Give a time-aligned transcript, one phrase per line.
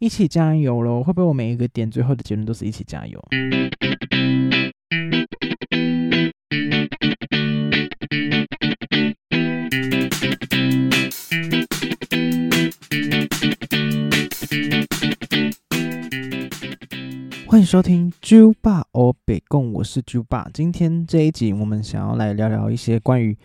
[0.00, 1.02] 一起加油喽！
[1.02, 3.20] 会不会我每一个点最后的结论都是一起加油？
[17.44, 20.48] 欢迎收听猪爸欧北贡，我是猪爸。
[20.54, 23.36] 今天这一集，我们想要来聊聊一些关于。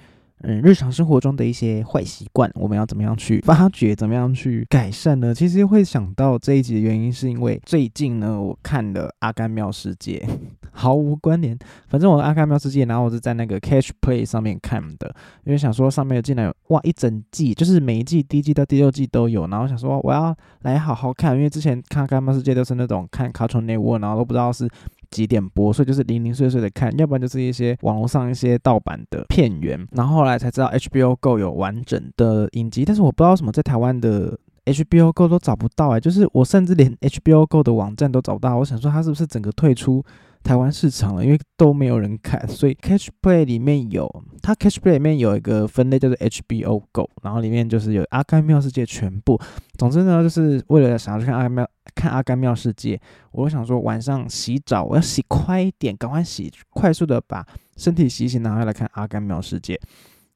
[0.46, 5.34] 嗯，日常生活中的一些坏习惯，我们要怎么样去发掘，怎么样去改善呢？
[5.34, 10.20] 其实会想到这一集的原因，是因为最近呢，我看了《阿甘妙世界》，
[10.74, 11.58] 毫无关联。
[11.88, 15.16] 反正我《阿甘妙世界》，然后我是在那个 Catch Play 上面看的，
[15.46, 24.70] 因为想说上面竟然有哇一整季，就是每一季第一季到第六季都有，然后想说我要来好好看，因为之前看《阿甘妙世界》都是那种看 Cartoon Network，然后都不知道是。
[25.14, 34.36] 几点播，所以就是零零碎碎的看，要不然就是一些网络上一些盗版的片源，然后后来才知道 HBO Go 有完整的影集，但是我不知道什么在台湾的
[34.66, 40.04] HBO Go 都找不到哎，就是我甚至连 HBO Go 的网站都找不到，我想说它是不是整个退出？
[40.44, 44.08] 台湾市场了，因为都没有人看，所以 Catch Play 里面有
[44.42, 49.40] 它 Catch Play 里面有一个分类叫做 HBO Go，然后里面就是有阿甘妙世界全部。
[49.78, 53.00] 总之呢，就是为了想要去看阿甘妙看阿甘妙世界，
[53.32, 57.46] 我想说晚上洗澡我要洗快一点，赶快洗，快速的把
[57.78, 59.80] 身体洗洗，然后来看阿甘妙世界。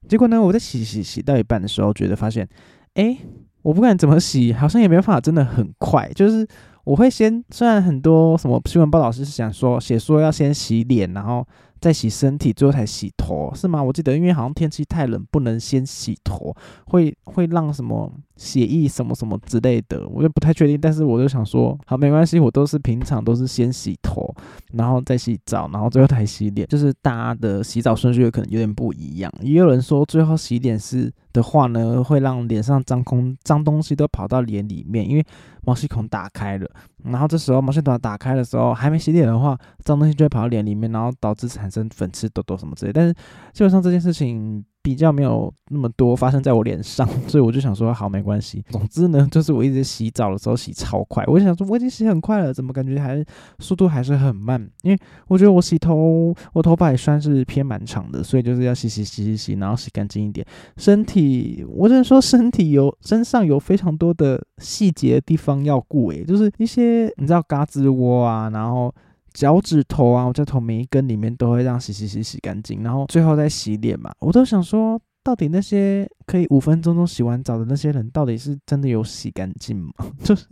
[0.08, 2.48] 结果呢，我在洗洗洗到一半的时候，觉得发现，
[2.94, 3.18] 哎，
[3.62, 6.48] 我不管怎么洗，好像也没办法，真的很快，就是。
[6.88, 11.46] 我会先，虽然很多什么新闻报道是想说写说要先洗脸，然后
[11.82, 13.84] 再洗身体，最后才洗头，是吗？
[13.84, 20.80] 我记得，因为好像天气太冷，不能先洗头，会会让什么血液什么什么之类的，我就不太确定。
[20.80, 24.27] 但是我就想说，好，没关系，我都是平常都是先洗头，
[24.74, 29.32] 然后再洗澡，然后最后才洗脸，就是大家的洗澡顺序可能有点不一样。
[29.42, 31.12] 也有人说，最后洗脸是。
[31.34, 35.24] 的话呢，会让脸上脏空脏东西都跑到脸里面，因为
[35.64, 36.68] 毛细孔打开了。
[37.04, 42.92] 然后这时候毛细孔打开的时候，还没洗脸的话，脏东西就会跑到脸里面，然后导致产生粉刺、痘痘什么之类。
[42.92, 43.14] 但是
[43.54, 44.66] 基本上这件事情。
[44.88, 48.64] 比较没有那么多发生在我脸上， 所以我就想说好没关系。
[48.70, 53.22] 总之呢，就是我一直洗澡的时候洗超快，我想说我已经洗很快了，怎么感觉还
[53.60, 54.66] 速度还是很慢？
[54.84, 60.48] 因为我觉得我洗头，我头发也算是偏蛮长的，所以就是要洗洗洗洗洗，然后洗干净一点。
[60.78, 68.96] 身体，我只能说身体有身上有非常多的细节地方要顾，诶，就是一些你知道嘎吱窝啊，然后。
[69.38, 74.12] 脚趾头啊，我在头每一根里面都会让洗洗洗洗干净，然后最后再洗脸嘛。
[74.18, 79.92] 我都想说，到底那些可以五分钟钟洗完澡的那些人，到底是真的有洗干净吗？
[80.26, 80.48] 就是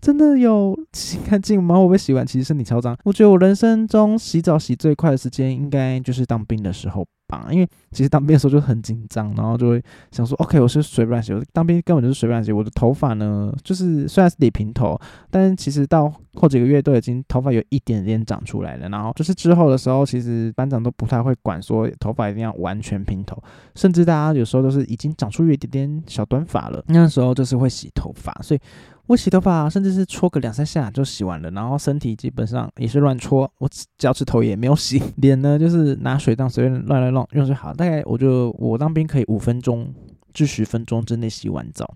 [0.00, 1.76] 真的有洗干净吗？
[1.76, 2.96] 会不会洗完其实身体超脏？
[3.04, 7.06] 我觉得我人生中洗澡洗最快的时间，应该就是当兵的时候。
[7.28, 12.52] 吧，因为其实当兵的时候就很紧张，然后就会想说，OK，我是随便洗，我当兵根本就是随便洗。
[12.52, 14.96] 我的头发呢，就是虽然是理平头，
[15.28, 18.88] 但其实到后几个月都已经头发有一点点长出来了。
[18.90, 23.42] 然后就是之后的时候，其实班长都不太会管说头发一定要完全平头，
[23.74, 28.60] 甚至大家有时候都是已经长出一点点小短发了，那时候就是会洗头发，所以。
[29.06, 37.72] 我洗头发，甚至是搓个两三下就洗完了，然后身体基本上也是乱搓，我脚趾头也没有洗，脸呢就是拿水当随便乱乱弄用就好。
[37.72, 39.94] 大概我就我当兵可以五分钟
[40.34, 41.94] 至十分钟之内洗完澡，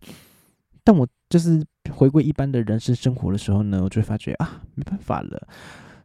[0.84, 5.48] 但我就是回归一般的人生生活的时候呢，我就会发觉啊没办法了。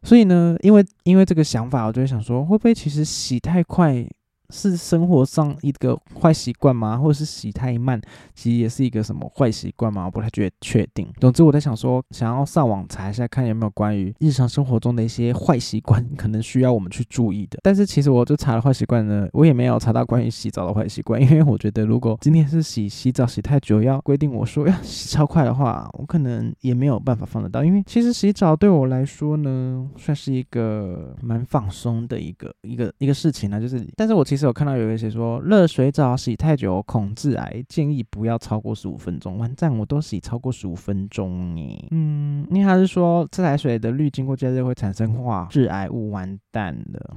[0.02, 4.06] 所以呢，因为因为这个想法，我就会想说，会不会其实洗太快？
[4.50, 6.96] 是生活上一个坏习惯吗？
[6.96, 8.00] 或者是洗太慢，
[8.34, 10.04] 其实也是一个什么坏习惯吗？
[10.06, 11.06] 我不太觉得确定。
[11.20, 17.58] 总之，我在想说，想要上网查一下，看有没有关于日常生活中的一些坏习惯，可能需要我们去注意的。
[17.62, 21.20] 但是，其实我就查了坏习惯呢，我也没有查到关于洗澡的坏习惯。
[21.20, 27.64] 因为我觉得，如果今天是洗洗澡洗太久，要规定我说要洗超快的话，我可能也没有办法放得到。
[27.64, 33.60] 因为其实洗澡对我来说呢，算是一个蛮放松的一个一个一个事情呢。
[33.60, 39.38] 就是，但是我其其实我看到有一些说热水澡洗太久恐致癌，建议不要超过十五分钟。
[39.38, 41.82] 完蛋，我都洗超过十五分钟耶。
[41.90, 47.16] 嗯，因为他是说自来水的氯经过加热会产生化致癌物，完蛋了。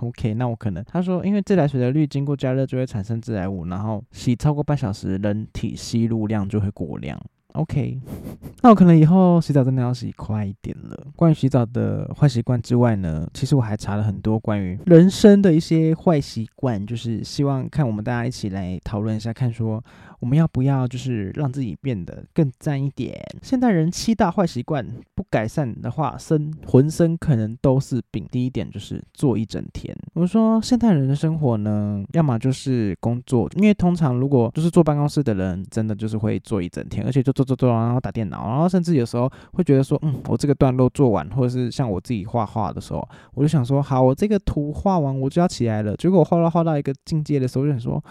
[0.00, 7.20] OK，那我可能他说因为自来水的氯经过加热就会产生致癌物，然后洗超过半小时，人体吸入量就会过量。
[7.54, 8.00] OK，
[8.62, 11.06] 那我可能以后洗澡真的要洗快一点了。
[11.14, 19.82] 关于洗澡的坏习惯之外呢，其实我还查了很多关于人生的一些坏习惯，就是希望看我们大家一起来讨论一下，看说
[20.24, 23.14] 我们要不要就是让自己变得更赞一点？
[23.42, 24.82] 现代人七大坏习惯
[25.14, 28.26] 不改善的话，身浑身可能都是病。
[28.30, 29.94] 第一点就是坐一整天。
[30.14, 45.94] 我说现代人的生活呢，要么就是工作，因为通常如果就是坐办公室的人，真的就是会坐一整天，而且就坐坐坐，然后打电脑，然后甚至有时候会觉得说，嗯，我这个段落做完，或者是像我自己画画的时候，我就想说，好，我这个图画完，我就要起来了。
[45.96, 48.02] 结果我画到画到一个境界的时候，就想说。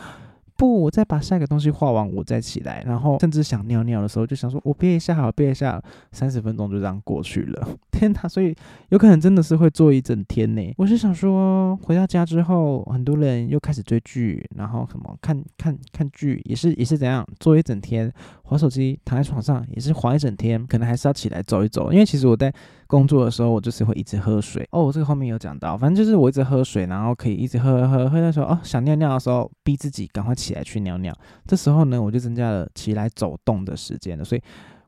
[0.56, 2.84] 不，我再把下一个东西画完，我再起来。
[2.86, 7.68] 然后甚至想尿尿的时候，就想说，我憋一下好，憋一下，三十分钟就这样过去了。
[7.92, 8.28] 天哪！
[8.28, 8.56] 所以
[8.90, 10.74] 有可能真的是会坐一整天呢。
[10.78, 18.12] 我是想说，回到家之后，很多人又开始追剧，然后什么看看看剧，也是也是怎样坐一整天，
[18.54, 21.92] 划手机，躺在床上也是划一整天，可能还是要起来走一走。
[21.92, 22.54] 因为其实我在。
[22.86, 24.68] 工作的时候，我就是会一直喝水。
[24.70, 24.92] 哦。
[24.94, 28.22] 这个后面有讲到，反正就是我一直喝水，然后可以一直喝喝喝。
[28.22, 31.12] 那时候哦，想尿尿的时候，逼自己赶快起来去尿尿。
[31.48, 34.24] 这时候呢，我就增加了起来走动的时间了。
[34.24, 34.42] 所以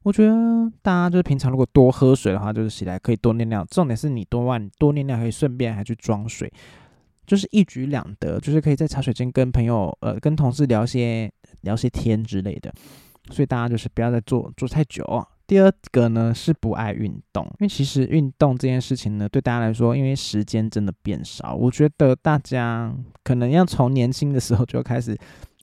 [0.04, 3.66] 我觉得大家就是平常如果多喝水的话，就是起来可以多尿尿。
[3.72, 6.54] 重点是你多万多尿尿，可以顺便还去装水，
[7.26, 11.32] 就是一举两得，就是可以在茶水间跟朋友呃跟同事聊些
[11.62, 12.72] 聊些天之类的。
[13.32, 15.26] 所以大家就是不要再坐坐太久。
[15.48, 22.92] 第二个呢是不爱运动，因为其实运动这件事情呢，对大家来说，因为时间真的变少，我觉得大家
[23.24, 25.16] 可能要从年轻的时候就开始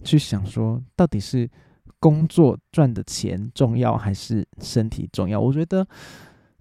[0.04, 1.50] 去想说，到底是
[1.98, 5.40] 工作赚的钱重要还是身体重要？
[5.40, 5.84] 我觉得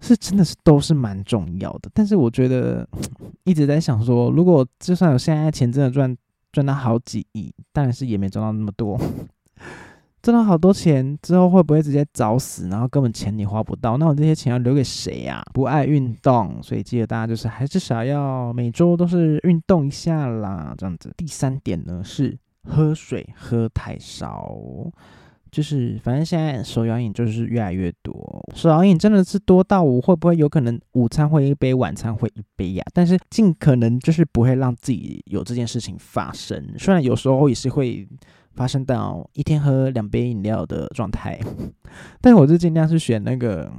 [0.00, 2.84] 是真的是都是蛮重要的，但是我觉得
[3.44, 6.16] 一直在想说，如果就算有现在钱真的赚
[6.50, 9.00] 赚到好几亿，但是也没赚到那么多。
[10.22, 12.68] 挣了好多钱之后，会不会直接找死？
[12.68, 15.42] 然后根本钱你花不到，那我这些钱要留给谁呀？
[15.52, 21.12] 不爱运动，所以记得大家就是还至少要每周都是运动一下啦，这样子。
[21.16, 24.56] 第三点呢是喝水喝太少，
[25.50, 32.84] 就是反正现在手摇饮就是越来越多，手摇饮真的是多到我会不会有可能午餐会一杯，晚餐会一杯呀？
[32.94, 38.06] 但是尽可能就是不会让自己有这件事情发生，虽然有时候也是会。
[38.54, 41.38] 发生到一天喝两杯饮料的状态，
[42.20, 43.70] 但我是尽量是选那个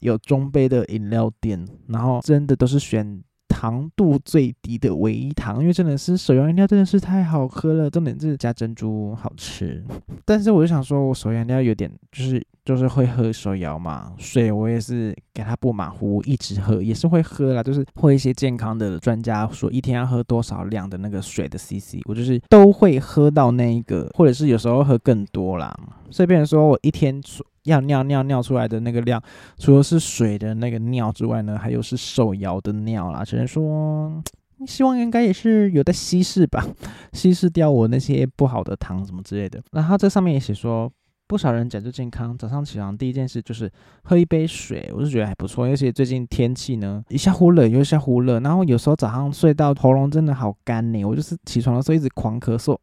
[0.00, 9.84] 有中杯的饮料店，然后真的都是选糖度最低的维糖，因为真的是手摇饮料真的是太好喝了，重点是加珍珠好吃。
[10.24, 12.46] 但是我就想说，我手摇饮料有点就是。
[12.66, 25.72] 就是会喝手摇嘛，水我也是给他不马虎，一直喝也是会喝啦，就是会一些健康的专家说一天要喝多少量的那个水的 CC，我就是都会喝到那一个，或者是有时候喝更多啦。
[26.10, 27.22] 所以别人说我一天
[27.66, 29.22] 要尿尿尿出来的那个量，
[29.58, 33.24] 除了是水的那个尿之外呢，还有是手摇的尿啦。
[33.24, 34.20] 只能说，
[34.66, 36.66] 希望应该也是有在稀释吧，
[37.12, 39.62] 稀释掉我那些不好的糖什么之类的。
[39.70, 40.90] 然后这上面也写说。
[41.28, 43.70] 不少人讲究健康，早上起床第一件事就是
[44.04, 45.66] 喝一杯水，我是觉得还不错。
[45.66, 52.78] 而且最近天气呢，一下忽冷又一下忽热，然后有时候早上睡到喉咙真的好干呢，我就是起床的时候一直狂咳嗽，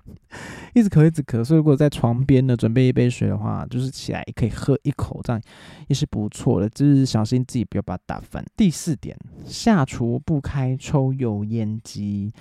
[0.74, 1.42] 一直咳一直咳。
[1.42, 5.40] 所以如果在床边呢准备一杯水的话，就是起来可以喝一口，这样
[5.86, 6.68] 也是不错的。
[6.68, 8.44] 就是小心自己不要把它打翻。
[8.54, 12.34] 第四点，下厨不开抽油烟机。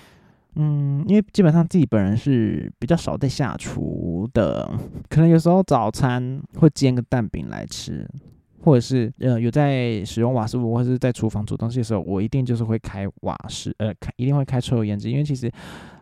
[0.58, 4.68] 嗯，因为基本上自己本人是比较少在下厨的，
[5.08, 8.08] 可能有时候早餐会煎个蛋饼来吃，
[8.64, 15.52] 或者是呃有在使用瓦斯炉或者是在厨房煮东西的时候，我一定就是会开瓦斯，呃开一定会开抽油烟机，因为其实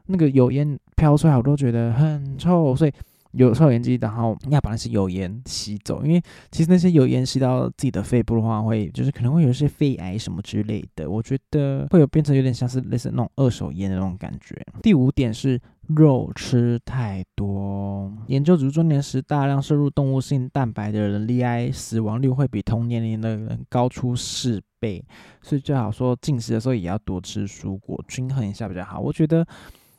[0.08, 2.92] 那个油烟飘出来我都觉得很臭，所以。
[3.36, 6.22] 有抽油烟机，然后要把那些油烟吸走，因为
[6.52, 11.10] 其实那些油烟吸到自己的肺部的话，会就是可能会有一些肺癌什么之类的。
[11.10, 14.56] 我觉得会有变成有点像是类似那种二手烟的那种感觉。
[14.82, 25.04] 第五点是肉吃太多，研究指出中年时大量摄入动物性蛋白的人，罹癌死亡率会比同年龄的人高出四倍，
[25.42, 29.00] 所以最好说进食的时候也要多吃蔬果，均衡一下比较好。
[29.00, 29.46] 我觉得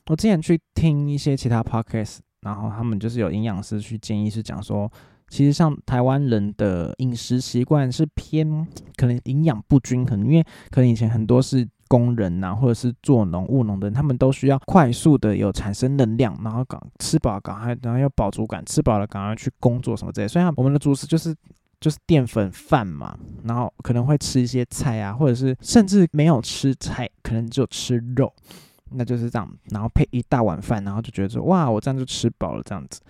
[0.06, 2.18] 我之前去听一些其他 podcast。
[2.46, 4.88] 然后他们就是有营养师去建议，是讲说，
[5.28, 8.64] 其实像台湾人的饮食习惯是偏
[8.96, 20.28] 可能营养不均衡，因为可能以前很多是工人呐，或者是做农务农的人，他们都需要快速的有产生能量，然后赶吃饱赶快，然后要饱足感，吃饱了赶快去工作什么之类。
[20.28, 21.34] 所以我们的主食就是
[21.80, 28.32] 就是淀粉饭嘛，然后可能会吃一些菜啊，或者是甚至没有吃菜，可能就吃肉。
[28.90, 33.00] 那就是这样，然后配一大碗饭，然后就觉得说哇，我这样就吃饱了这样子。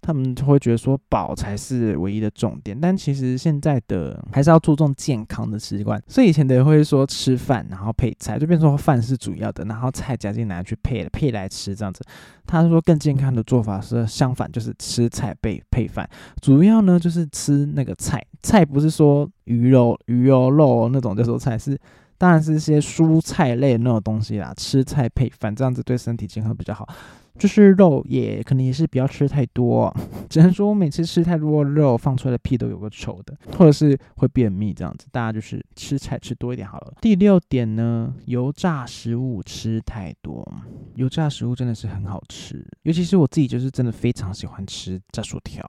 [0.00, 6.00] 他们就会觉得说饱才是唯一的重点，但其实现在的还是要注重健康的习惯。
[6.06, 12.00] 所以以前的人会说吃饭然后配菜，就变成饭是主要的，然后菜加进来去配配来吃这样子。
[12.46, 16.08] 他说更健康的做法是相反，就是吃菜配配饭，
[16.40, 21.76] 主要呢就是吃那个菜，菜不是说鱼肉鱼肉肉那种就说菜是。
[22.18, 26.86] 当然是一些蔬菜类的那种东西啦，吃菜配饭，这样子对身体健康比较好。
[27.38, 29.94] 就是肉也可能也是不要吃太多，
[30.28, 35.06] 只能说我每次吃太多肉，放出来的屁都有个臭的，或者是会便秘这样子。
[35.12, 36.94] 大家就是吃菜吃多一点好了。
[37.00, 40.44] 第六点呢，油炸食物吃太多，
[40.96, 45.62] 油炸食物真的是很好吃，尤其是我自己就是真的非常喜欢吃炸薯条。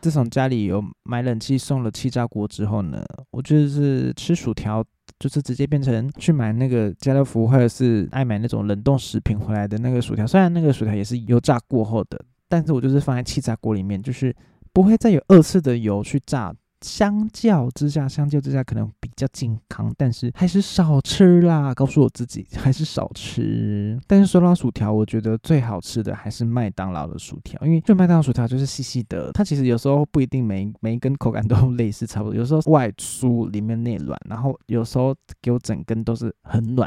[0.00, 4.84] 自从家里有买冷气送了气炸锅之后呢，我就是吃薯条。
[5.18, 10.26] 就是直接变成去买那个家乐福，或者是爱买那种冷冻食品回来的那个薯条。
[10.26, 14.34] 虽然那个薯条也是油炸过后的，但是我就是放在气炸锅里面，就是
[14.72, 16.54] 不会再有二次的油去炸。
[16.84, 21.72] 相较之下，相较之下可能比较健康，但是还是少吃啦。
[21.72, 23.98] 告诉我自己 还是少吃。
[24.06, 32.34] 但是说到薯条，我觉得最好吃的还是麦当劳的薯条，因为就麦当劳薯条就是细细的，它其实有时候不一定每每一根口感都类似，差不多。
[32.34, 36.86] 有时候外酥里面内软，然后有时候给我整根都是很软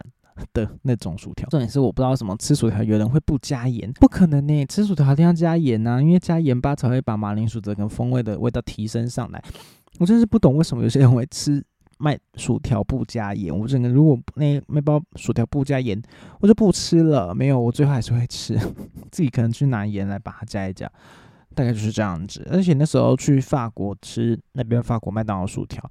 [0.53, 1.49] 的那种薯条。
[1.49, 9.43] 重点是我不知道什么吃薯条有人会不加盐，不可能呢，吃薯条一定要加盐呐， 因为加盐巴才会把马铃薯的跟风味的味道提升上来。
[9.97, 11.63] 我真是不懂为什么有些人会吃
[11.97, 13.57] 卖薯条不加盐。
[13.57, 16.01] 我整个如果那卖包薯条不加盐，
[16.39, 17.33] 我就不吃了。
[17.33, 18.55] 没有，我最后还是会吃，
[19.11, 20.91] 自己可能去拿盐来把它加一加，
[21.55, 22.47] 大概就是这样子。
[22.51, 25.83] 而且那时候去法国吃那边法国麦当劳薯条。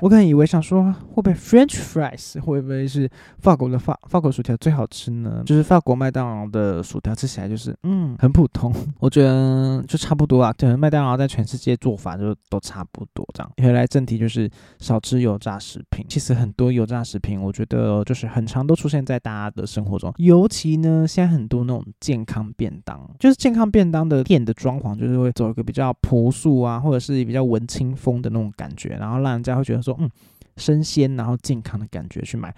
[0.00, 5.42] 我可能以为想说会不会 French fries 会不会是法国的法法国薯条最好吃呢？
[5.44, 10.54] 就是法国麦当劳的薯条吃起来就是嗯很普通，我觉得就差不多啊。
[10.56, 13.52] 可能麦当劳在全世界做法就都差不多这样。
[13.56, 16.06] 回来正题就是少吃油炸食品。
[16.08, 20.14] 其实很多油炸食品，我觉得就是很常都出现在大家的生活中。
[20.18, 29.87] 尤其呢，现在很多那种健康便当，就是健康便当的店的装潢，就是会走一个比较朴素啊，或者是比较文青风的那种感觉，然后让人家会觉得。
[29.92, 30.10] 说嗯，
[30.56, 32.54] 生鲜然后健康的感觉去买，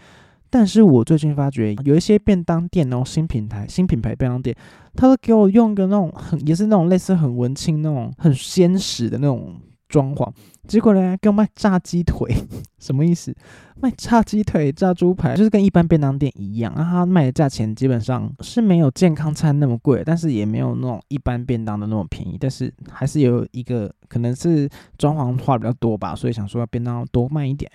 [0.49, 4.57] 但是我最近发觉有一些便当店哦，新品牌新品牌便当店，
[4.95, 9.57] 他都给我用个那种很也是那种类似很文青那种很鲜食的那种。
[9.91, 10.33] 装潢，
[10.69, 12.33] 结果呢，给我卖炸鸡腿，
[12.79, 13.35] 什么意思？
[13.83, 16.73] 卖炸鸡腿、炸猪排，就是跟一般便当店一样。
[16.77, 22.37] 那他卖的价钱基本上是没有健康餐那么贵，但是也没有那种一般便当的那么便宜。
[22.39, 27.69] 但是还是有一个可能是装潢花比较多吧，所以想说要便当多卖一点。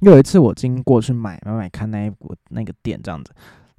[0.00, 3.30] 又有一次我经过去买买买看那一股那个店这样子，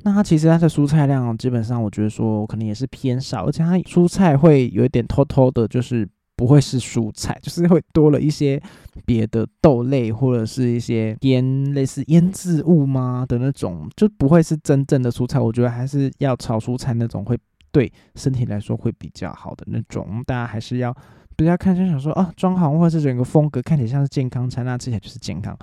[0.04, 6.08] 那它其实它的蔬菜量基本上我觉得说可能也是偏少，而且它蔬菜会有一点偷偷的，就是。
[6.44, 8.62] 不会是蔬菜，就是会多了一些
[9.06, 15.40] 别的豆类或者是一些腌类似腌制物吗的那种，就不会是真正的蔬菜。
[15.40, 17.40] 我觉得还是要炒蔬菜那种，会
[17.72, 20.22] 对身体来说会比较好的那种。
[20.26, 20.94] 大家还是要
[21.38, 25.58] 不要看就想说啊，装潢或者是整个风格看起来像是健康餐，那吃起来就是健康。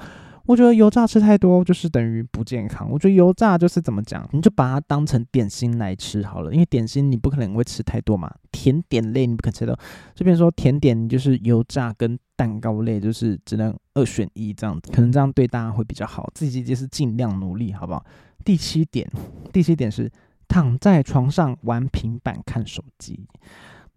[0.46, 2.90] 我觉得油炸吃太多就是等于不健康。
[2.90, 8.32] 我觉得油炸就是怎么讲，你就把它当成点心来吃好了，因为点心你不可能会吃太多嘛。
[8.50, 9.78] 甜点类你不可能吃到，
[10.14, 16.28] 这边说甜点就是油炸跟蛋糕类，就是只能二选一这样子，可能这样对大家会比较好。
[16.34, 18.04] 自己就是尽量努力，好不好？
[18.44, 19.08] 第七点，
[19.52, 20.10] 第七点是
[20.48, 23.20] 躺在床上玩平板看手机。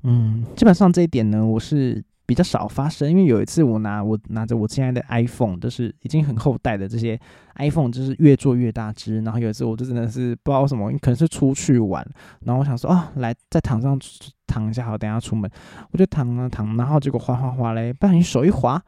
[0.03, 2.03] 嗯，基本上这一点呢，我是。
[2.25, 7.19] 比较少发生，因为有一次我拿我拿着我现在的 iPhone，就是已经很后代的这些
[7.55, 9.21] iPhone，就是越做越大只。
[9.21, 12.05] 然后有一次我就真的是不知道什么，可能是出去玩，
[12.45, 13.99] 然后我想说啊，来在躺上
[14.47, 15.49] 躺一下好，等下出门，
[15.91, 18.81] 我就躺啊躺，然后结果滑滑滑嘞，不小心手一滑，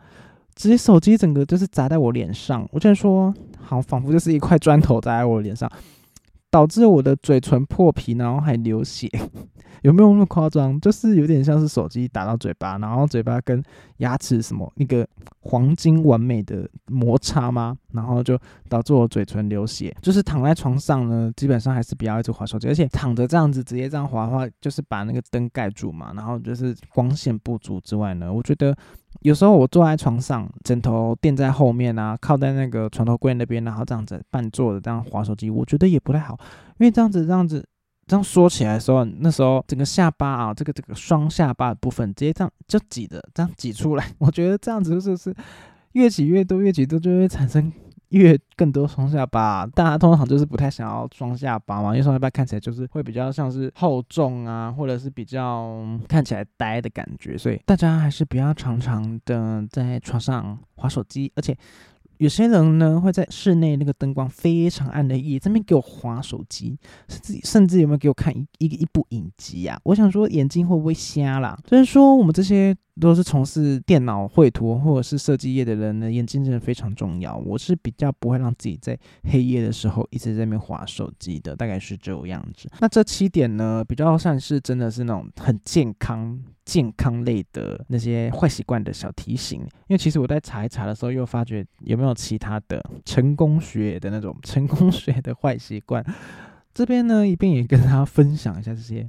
[0.56, 5.70] 直接手机整个就是砸在我脸上，我就说好，仿佛就是一块砖头砸在我脸上。
[6.56, 9.10] 导致我的嘴唇破皮，然后还流血，
[9.84, 10.80] 有没有那么夸张？
[10.80, 13.62] 就是有点像是手机打到嘴巴，然后嘴巴跟
[13.98, 15.06] 牙齿什么那个
[15.42, 17.76] 黄金完美的摩擦吗？
[17.92, 19.94] 然后就导致我嘴唇流血。
[20.02, 28.74] 就是躺在床上呢，基本上还是不要一直滑手机，而且躺着这样子直接这样滑的话，就是把那个灯盖住嘛，然后就是光线不足之外呢，我觉得。
[29.26, 36.38] 有时候我坐在床上，枕头垫在后面啊，靠在那个床头柜那边，然后这样子半坐着这样划手机，我觉得也不太好，
[36.78, 37.68] 因为这样子这样子
[38.06, 45.36] 这样缩起来的时候，那时候整个下巴啊，这个这个双下巴的部分直接这样就挤着这样挤出来，我觉得这样子就是是
[45.94, 47.74] 越挤越多越挤多就会产生
[48.10, 61.58] 越更多双下巴，大家通常就是不太想要双下巴嘛，因为双下巴看起来就是会比较像是厚重啊，或者是比较看起来呆的感觉，所以大家还是不要常常的在床上划手机，而且。
[62.18, 69.80] 有些人呢会在室内那个灯光非常暗的夜，这边给我划手机，甚至甚至有没有给我看一一一部影集啊？
[69.84, 71.58] 我想说眼睛会不会瞎啦？
[71.68, 77.36] 所以说我们这些都是从事电脑绘图或者是设计业的人呢，眼睛真的非常重要。
[77.38, 82.70] 我是比较不会让自己在黑夜的时候一直在那边划手机的，大概是这样子。
[82.80, 86.40] 那这七点呢，比较算是真的是那种很健康。
[86.66, 96.04] 健康类的那些坏习惯的小提醒，因为其实我在查一查的时候，又发觉有没有其他的成功学的那种成功学的坏习惯。
[96.74, 99.06] 这边呢，一边也跟大家分享一下这些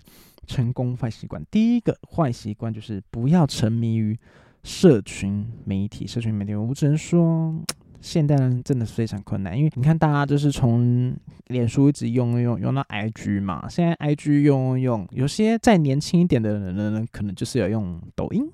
[0.47, 1.43] 成功坏习惯。
[1.51, 4.17] 第一个坏习惯就是不要沉迷于
[4.63, 7.55] 社群媒体，社群媒体，我只能说。
[8.01, 11.15] 现代人真的是非常困难，因为你看，大家就是从
[11.49, 18.49] 脸书一直用用用到 IG 嘛，现在 IG 用用，有些再年轻一点的人呢，可能就是要用抖音，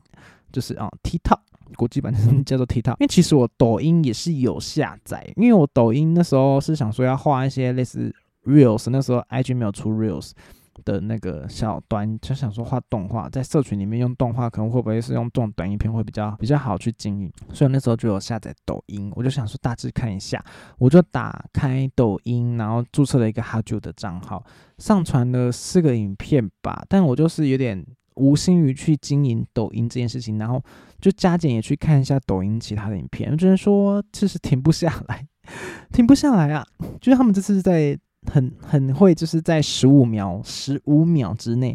[0.52, 1.38] 就是啊 TikTok
[1.76, 2.12] 国际版
[2.44, 10.32] 叫做 TikTok，因为其实我抖音也是有下载，因为我抖音那时候是想说要画一些类似 Reels，那时候 IG 没有出 Reels。
[10.84, 17.32] 的那个小短，就想说画动画，在社群里面用动画，可能会不会是用这种短影片会比较比较好去经营？
[17.52, 20.44] 所以那时候就有下载抖音，我就想说大致看一下，
[20.78, 24.44] 我就打开抖音，然后注册了一个哈九的账号，
[24.78, 26.84] 上传了四个影片吧。
[26.88, 27.84] 但我就是有点
[28.16, 30.62] 无心于去经营抖音这件事情，然后
[31.00, 35.26] 就加减也去看一下抖音其他的影片，我只能说就是停不下来，
[35.92, 36.66] 停不下来啊！
[37.00, 37.98] 就是他们这次在。
[38.30, 41.74] 很很会，就是在十五秒十五秒之内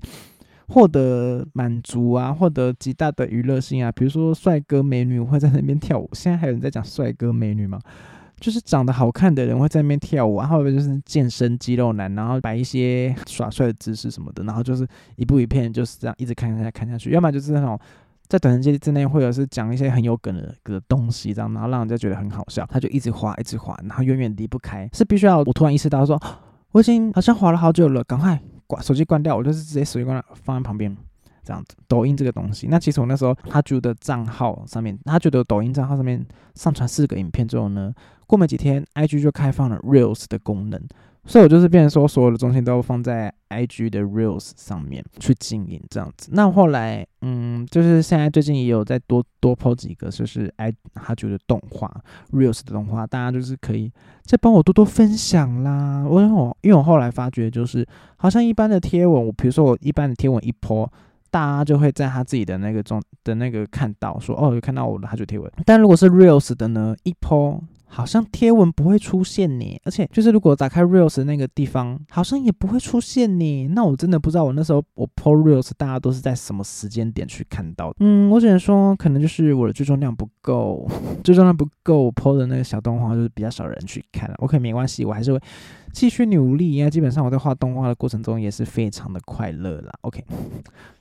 [0.68, 3.92] 获得满足啊，获得极大的娱乐性啊。
[3.92, 7.80] 比如说帅哥美女会在那边跳舞，现在还有人在讲帅哥美女吗？
[8.40, 17.80] 就是长得好看的人会在那边跳舞，然后就是健身肌肉男，然后摆一些耍帅的姿势什么的，然后就是一部一片就是这样一直看下去看下去，要么就是那种。
[18.28, 24.90] 在短时间之内，或者是讲一些很有梗的的东西，这样，然后让人家觉得很好笑，他就一直滑，一直滑，然后远远离不开。
[24.94, 26.22] 是必须要我突然意识到说，
[26.72, 30.96] 我已经好像滑了好久了，赶快关手机关掉，我就是直接手机关了，放在旁边，
[31.44, 31.76] 这样子。
[31.88, 37.94] 抖音这个东西，那其实我那时候他觉得账号上面，他觉得抖音账号上面上传四个影片之后呢，
[38.28, 40.82] 过没几天，IG 就开放了 Reels 的功能。
[41.28, 46.30] 所以，我就是变成说，所有的重心都放在 IG 的 Reels 上面去经营这样子。
[46.32, 51.94] 那后来，嗯，就是现在最近也有再多多抛几个，就是 I 他觉得动画
[52.32, 53.92] Reels 的动画，大家就是可以
[54.24, 56.06] 再帮我多多分享啦。
[56.10, 57.86] 我我因为我后来发觉，就是
[58.16, 60.90] 好像一般的贴文，我比如说我一般的贴文一泼，
[61.30, 65.52] 大家就会在他自己的那个中的那个看到说，哦，有看到我的他就贴文。
[65.66, 67.62] 但如果是 Reels 的呢，一泼。
[67.90, 73.68] 好像贴文不会出现呢，而且就是如果打开 reels 那个地方，好像也不会出现呢。
[73.70, 77.94] 那我真的不知道我那时候我 po reels 大家都是在什么时间点去看到。
[78.00, 80.88] 嗯，我只能说可能就是我的追踪量不够，
[81.24, 84.32] 追踪量不够我，po 的那个小动画就是比较少人去看。
[84.40, 85.40] OK，没关系，我还是会
[85.94, 86.74] 继续努力。
[86.74, 89.92] 因为基本上我在画动画的过程中也是非常的快乐啦。
[90.02, 90.24] OK，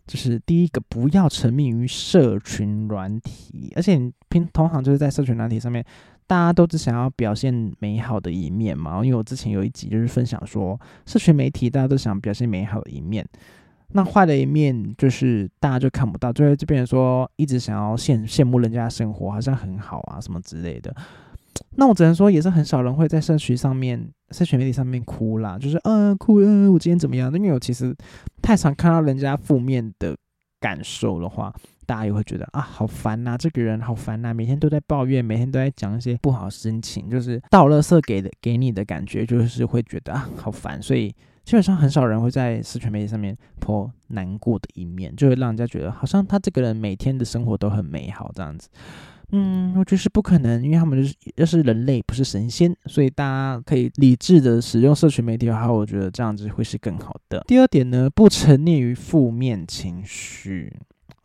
[0.06, 5.84] 就是第一个不要沉迷于社群软体，而且你平同行就是在社群软体上面。
[6.26, 9.04] 大家都只想要表现美好的一面嘛？
[9.04, 13.24] 因为我之前有一集就是分享说，社群媒体大家都想表现美好的一面，
[13.92, 20.94] 那坏的一面就是大家就看不到，就会这边说一直想要羡羡慕人家生活好像很好啊什么之类的。
[21.76, 27.32] 那我只能说，也是很少人会在社群上面、社群媒体上面哭啦，就是嗯哭嗯我今天怎么样？
[27.34, 27.94] 因为我其实
[28.42, 30.16] 太常看到人家负面的
[30.58, 31.54] 感受的话。
[31.86, 40.82] 大家也会觉得啊，好烦呐，这个人好烦呐，每天都在抱怨，每天都在讲一些不好心情，就是倒垃圾给的给你的感觉，就是会觉得啊，好烦。
[40.82, 41.08] 所以
[41.44, 48.68] 基本上很少人会在社群媒体上面泼难过的一面，就会让人家觉得好像他这个人每天的生活都很美好这样子。
[49.32, 57.42] 嗯，我觉得是不可能，因为他们就是要是人类，不是神仙，所以大家可以理智的使用社群媒体的话，我觉得这样子会是更好的。
[57.48, 60.72] 第二点呢，不沉溺于负面情绪。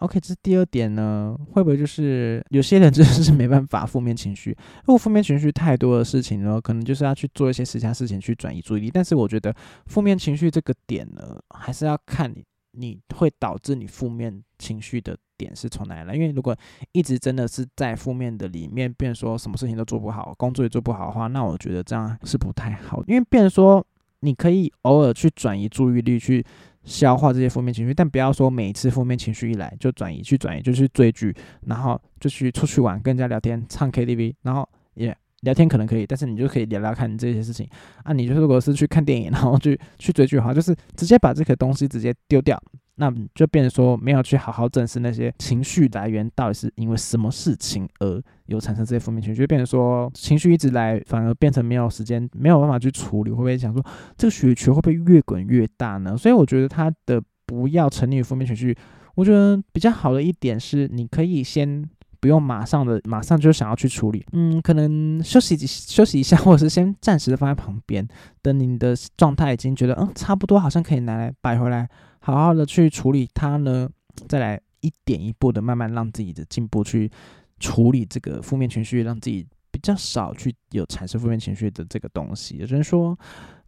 [0.01, 4.49] OK，这是第二点呢，会不会就是有些人真的是没办法负面情绪？
[4.85, 8.89] 如果负面情绪太多的事情呢，可能就是要去做一些其他事情去转移注意力。
[8.91, 16.15] 但是我觉得负面情绪这个点呢，还是要看你你会导致你负面情绪的点是从哪来。
[16.15, 16.57] 因为如果
[16.93, 23.03] 一直真的是在负面的里面，变说什么事情都做不好，工作也做不好的话，那我觉得这样是不太好。
[23.05, 23.85] 因为变说
[24.21, 26.43] 你可以偶尔去转移注意力去。
[26.83, 31.35] 消化这些负面情绪，但不要说每一次负面情绪一来就转移，去转移就去追剧，
[31.67, 37.67] 然后就去出去玩，跟人家聊天，唱 KTV，然后也聊天可能可以，但是你就可以聊聊看这些事情
[38.03, 38.13] 啊。
[38.13, 42.61] 你就如果是去看电影，然后去 去追剧的话，就是直接把这个东西直接丢掉，
[42.95, 53.83] 那就变成说没有去好好正视那些情绪来源到底是因为什么事情而有产生这些负面情绪，就变成说情绪一直来，反而变成没有时间，没有办法去处理，会不会想说
[54.15, 56.15] 这个雪球会不会越滚越大呢？
[56.15, 58.77] 所以我觉得他的不要沉溺于负面情绪，
[59.15, 61.89] 我觉得比较好的一点是，你可以先。
[62.21, 68.07] 不用马上的，马上就想要去处理，嗯，可能休息休息一下， 或者是先暂时的放在旁边，
[68.43, 73.89] 等你的状态已经觉得，嗯，差不多，好像可以拿来摆回来，好好的去处理它呢，
[74.29, 77.11] 再来一点一步的慢慢让自己的进步去
[77.59, 82.57] 处理这个负面情绪，让自己比较少去有产生负面情绪的这个东西。
[82.57, 83.17] 有人说，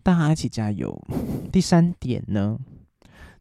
[0.03, 0.95] 大家一起加油。
[1.51, 2.55] 第三点呢，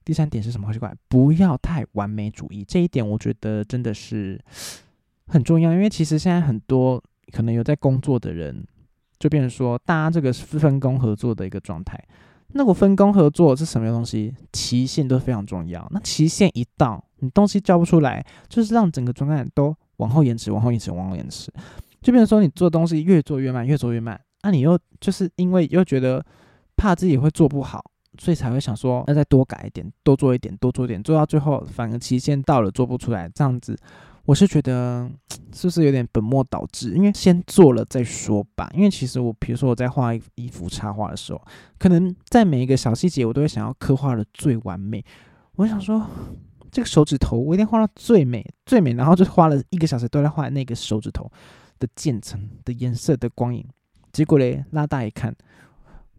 [0.06, 0.72] 第三点是什么？
[0.72, 2.64] 奇怪，不要太完美主义。
[2.64, 4.40] 这一点我觉得真的是。
[5.26, 8.66] 很重要，因为其实现在很多可能有在工作的人，
[9.18, 12.02] 就变成说，大家这个是分工合作的一个状态。
[12.54, 14.34] 那我分工合作是什么东西？
[14.52, 15.88] 期限都非常重要。
[15.90, 21.50] 那期限一到，你东西交不出来，就是让整个专案都往后延迟，往后延迟，往后延迟。
[22.02, 24.20] 就变成说，你做东西越做越慢，越做越慢。
[24.42, 26.22] 那你又就是因为又觉得
[26.76, 27.82] 怕自己会做不好，
[28.18, 33.78] 所以才会想说，要再多改一点，多做一点，多做一点，做到最后反而期限到了做不出来，这样子。
[34.24, 35.10] 我是觉得
[35.52, 36.94] 是不是有点本末倒置？
[36.94, 38.70] 因为先做了再说吧。
[38.74, 41.42] 因为其实我，比如说我在画一幅插画的时候，
[41.78, 45.04] 可能在每一个小细节，我都会想要刻画的最完美。
[45.56, 46.06] 我想说，
[46.70, 51.30] 这个手指头我一定画到最美最美，然后就花了一个小时都在画那个手指头
[51.78, 53.64] 的渐层的颜色的光影。
[54.12, 55.34] 结果嘞，拉大一看。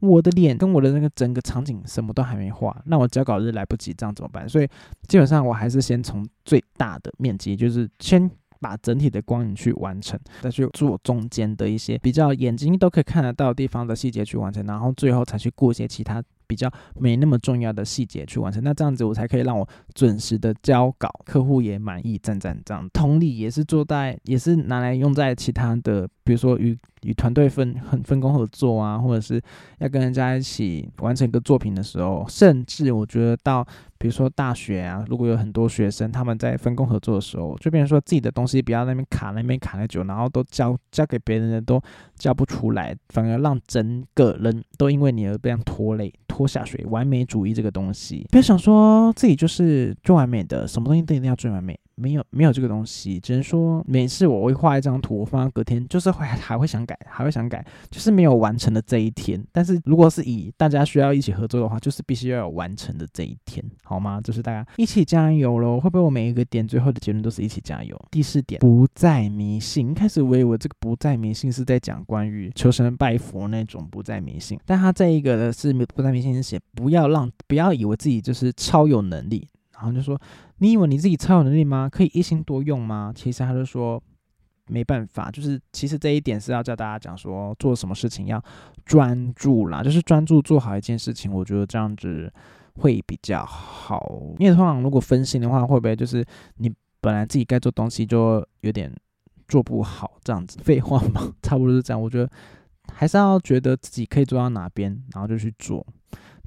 [0.06, 4.48] 我的脸跟我的那个整个场景什么都还没画，那我交稿日来不及，这样怎么办？
[4.50, 4.68] 所以
[5.08, 18.64] 基本上我还是先从最大的面积，就是先把整体的光影去完成，再去做中间的一些比较眼睛都可以看得到地方的细节去完成，然后最后才去过一些其他比较没那么重要的细节去完成。
[18.64, 22.88] 那这样子我才可以让我准时的交稿，客户也满意，赞赞这样。
[22.94, 26.78] 同理也是做在，也是拿来用在其他的，比如说与。
[27.04, 29.38] 与团队分很分工合作啊，或者是
[29.80, 33.62] 要跟人家一起完成一个作品的时候，甚至我觉得到
[33.98, 41.78] 比如说大学啊，如果有很多学生他们在分工合作的时候，就变成说自己的东西不要那边卡那边卡太久，然后都交交给别人的都
[42.24, 46.82] 交不出来，反而让整个人都因为你而被拖累拖下水。
[46.86, 51.78] 完美主义这个东西，不要想说自己就是最完美的，什么东西都一定要最完美。
[51.96, 59.44] 没有没有这个东西，只能说每次我会画一张图，我放到隔天，就是会还会想改，还会想改，就是没有完成的这一天。
[59.52, 64.20] 但是如果是以大家需要一起合作的话，就是必须要有完成的这一天，好吗？
[64.22, 65.80] 就是大家一起加油喽！
[65.80, 68.00] 会不会我每一个点最后的结论都是一起加油？
[68.12, 69.92] 第四点，不再迷信。
[69.92, 79.48] 一开始我以为这个不再迷信是在讲关于求神拜佛那种不再迷信，但他这一个的是不再迷信是写不要让不要以为自己就是超有能力。
[79.84, 80.18] 然后就说
[80.60, 81.90] ：“你以为你自己超有能力吗？
[81.92, 84.02] 可以一心多用吗？”其实他就说
[84.72, 88.42] ：“没办法，就是其实这一点是要教大家讲说，做什么事情要
[88.86, 91.30] 专注啦，就是专注做好一件事情。
[91.34, 92.32] 我觉得这样子
[92.76, 94.22] 会比较好。
[94.40, 98.90] 因为通常如果分心的话，会不会就是你本来自己该做东西就有点
[99.50, 100.14] 做不好？
[100.24, 102.02] 这样子废话嘛， 差不多是这样。
[102.02, 102.32] 我觉得
[102.94, 105.86] 还是要觉得自己可以做到哪边，然后就去做，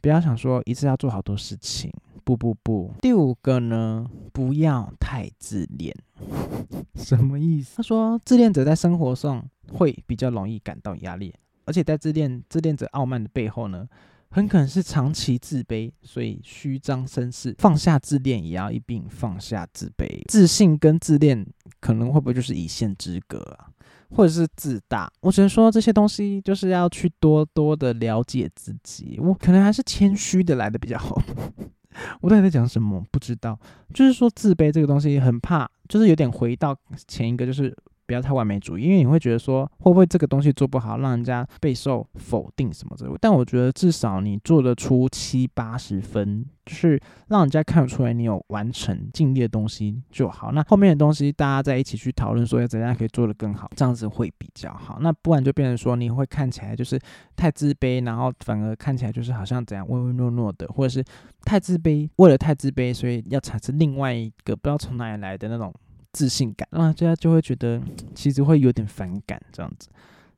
[0.01, 1.93] 不要想说一次要做好多事情。”
[2.27, 5.95] 不不不，第五个呢，不要太自恋，
[6.97, 7.77] 什么意思？
[7.77, 11.33] 他说，自恋者在生活上会比较容易感到压力，
[11.67, 13.87] 而且在自恋自恋者傲慢的背后呢，
[14.29, 17.55] 很可能是长期自卑，所以虚张声势。
[17.59, 20.21] 放下自恋，也要一并放下自卑。
[20.27, 21.47] 自信跟自恋，
[21.79, 23.71] 可能会不会就是一线之隔啊？
[24.11, 29.17] 或者是自大，我只能说这些东西就是要去多多的了解自己。
[29.23, 31.23] 我可能还是谦虚的来的比较好。
[32.21, 33.05] 我到底在讲什么？
[33.11, 33.59] 不知道。
[33.95, 37.77] 就是说自卑这个东西，很怕，就是有点回到前一个，就是。
[38.07, 43.11] 不要太完美主义，因为你会觉得说会不会这个东西做不好，让人家备受否定什么之类。
[43.21, 50.53] 但我觉得至少你做得出七八十分，就是让人家看得出来你有完成尽力的东西就好。
[50.53, 54.99] 那后面的东西大家在一起去讨论，说要怎样可以做得更好，这样子会比较好。
[55.01, 56.99] 那不然就变成说你会看起来就是
[57.35, 61.05] 太自卑，然后反而看起来就是好像怎样唯唯诺诺的，或者是
[61.45, 65.75] 太自卑，为了太自卑，所以要产生另外一个不知道从哪里来的那种。
[66.17, 67.79] 自信感，让大家就会觉得
[68.15, 69.91] 其实会有点反感这样子。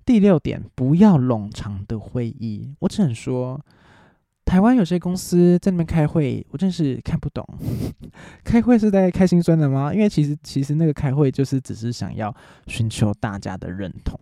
[0.05, 2.75] 第六点，不要冗长的会议。
[2.81, 3.65] 我只能说，
[4.45, 7.47] 台湾有些公司在那边开会，我真是看不懂。
[8.43, 9.95] 开会是在开心酸的吗？
[9.95, 12.35] 因为其实其实那个开会就是只是想要
[12.67, 14.19] 寻求大家的认同。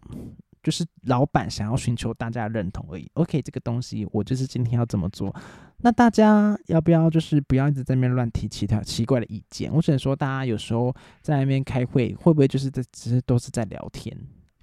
[0.66, 3.08] 就是老板想要寻求大家认同而已。
[3.14, 5.32] OK，这个东西我就是今天要怎么做，
[5.76, 9.72] 那大家要不要就是不要一直在那边乱提其他奇怪的意见？
[9.72, 14.12] 我只能说，大家有时候在那边开会，会不会就是在只是都是在聊天？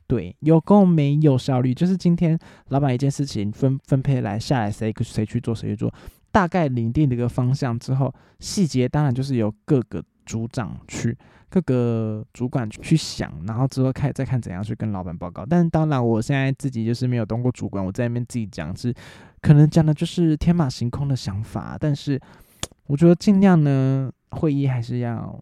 [0.06, 1.74] 对，有够没有效率。
[1.74, 2.38] 就是今天
[2.68, 5.94] 老板一件事情分分配来下来，谁谁去做谁去做，
[6.34, 11.18] 大概拟定了一个方向之后，细节当然就是由各个组长去。
[11.50, 15.46] 各个主管去想，然后之后看再看怎样去跟老板报告。
[15.46, 18.92] 但当然，我现在自己就是没有当过主管，我在那边自己讲是
[19.40, 21.78] 可能讲的就是天马行空的想法。
[21.80, 22.20] 但是
[22.88, 25.40] 我觉得尽量呢，会议还是要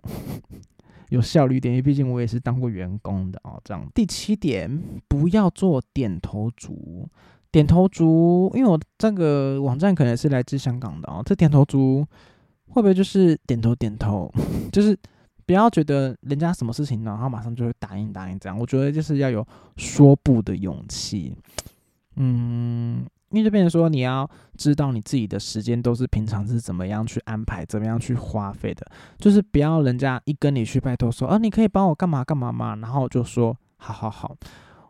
[1.08, 3.58] 有效率点，因为毕竟我也是当过员工的哦。
[3.63, 7.08] 这样第七点，不要做点头族。
[7.54, 11.22] 点头族，因为我这个网站可能是来自香港的哦。
[11.26, 12.06] 这点头族
[12.72, 14.34] 会不会就是点头点头，
[14.74, 14.98] 就是？
[15.44, 18.58] 不要觉得人家什么事情，然后马上就会答应答应这样。
[18.58, 21.36] 我觉得就是要有说不的勇气。
[22.16, 28.88] 嗯，因为这边说你要知道你自己的时间都是平常是怎么样去安排，怎么样去花费的。
[29.18, 32.78] 就是不要人家一跟你去拜托说，啊，你可以帮我干嘛干嘛吗？
[32.78, 34.38] 然后就说好好好。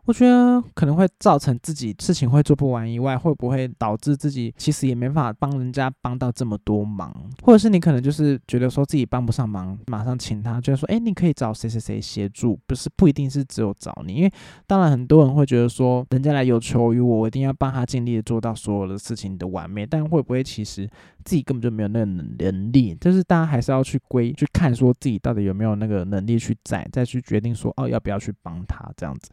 [0.04, 14.32] 我觉得可能会造成自己事情会做不完，以外会不会导致自己其实也没法帮人家帮到这么多忙，或者是你可能就是觉得说自己帮不上忙，马上请他，就是说，哎，你可以找谁谁谁协助，不是不一定是只有找你，因为
[14.66, 20.84] 当然很多人会觉得说，人家来有求于我，我一定要帮他尽力的做到所有的事情的完美，但会不会其实
[21.24, 22.92] 自己根本就没有那个能力？
[22.96, 29.30] 就是大家还是要去归去看说自己到底有没有那个能力去在，再去决定说，哦，要不要去帮他这样子。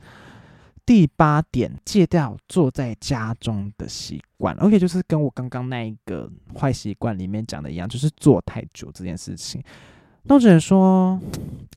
[0.90, 4.56] 第八点，戒掉坐在家中的习惯。
[4.56, 6.28] OK，就是跟我刚刚那一个
[6.60, 9.62] 坏习惯里面讲的一样，就是坐太久这件事情。
[10.24, 11.22] 那我只能说，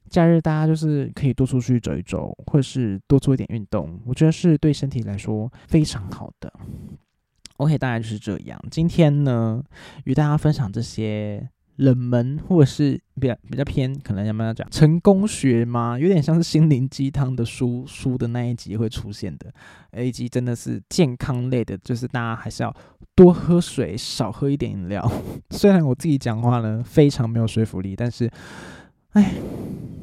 [0.09, 6.51] 假日大家就是可以多出去走一走，或者是多做一点运动，我觉得是对身体来说非常好的。
[7.59, 8.59] OK，大概就是这样。
[8.71, 9.63] 今天呢，
[10.05, 11.47] 与大家分享这些。
[11.77, 15.99] 冷门或者是比较比较偏，可能要不要讲成功学吗？
[15.99, 19.53] 有点像是心灵鸡汤的书书的那一集会出现的。
[19.93, 22.75] A 集真的是健康类的，就是大家还是要
[23.15, 25.11] 多喝水，少喝一点饮料。
[25.51, 28.31] 虽然我自己讲话呢非常没有说服力，但是，
[29.13, 29.33] 哎，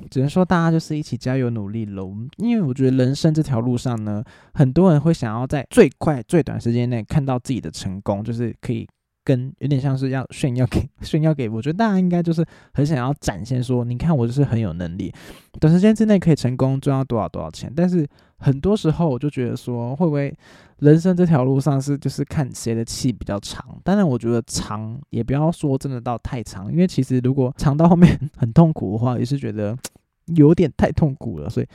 [0.09, 2.13] 只能说大家就是一起加油努力喽。
[2.37, 8.87] 因为我觉得人生这条路上呢，很多人会想要在最快最短时间内看到自己的成功，就是可以。
[9.29, 15.13] 跟有点像是要炫耀给 炫耀给，我觉得大家应该就是很想要展现说，你看我就是很有能力，
[15.59, 17.71] 短时间之内可以成功赚到多少多少钱。
[17.75, 20.35] 但是很多时候我就觉得说，会不会
[20.79, 23.63] 人生这条路上是就是看谁的气比较长？
[23.83, 29.77] 当然我觉得长也不要说真的到太长，因为其实如果长到后面很痛苦的话，也是觉得
[30.35, 31.67] 有点太痛苦了，所以。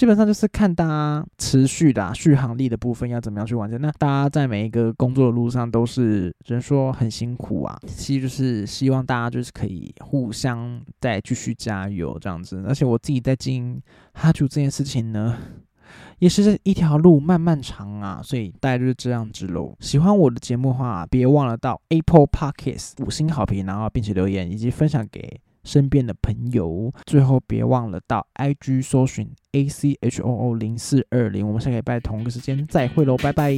[0.00, 3.78] 基本上就是看大家持续的续航力的部分要怎么样去完成。
[3.82, 12.64] 那大家在每一个工作的路上都是只能说很辛苦啊，其实就是希望大家就是可以互相再继续加油这样子。
[12.66, 13.82] 而且我自己在经营
[14.14, 15.36] 哈主这件事情呢，
[16.18, 19.76] 也是一条路漫漫长啊，所以大概就是这样子喽。
[19.80, 25.38] 喜欢我的节目的话，别忘了到 Apple Podcast 五星好评，然后并且留言以及分享给。
[25.70, 33.56] 身边的朋友，最后别忘了到 IG 搜寻 A C H O O 零四二零，我们下个礼拜同一个时间再会喽，拜拜。